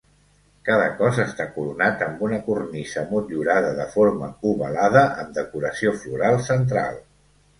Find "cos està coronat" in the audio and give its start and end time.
1.01-1.99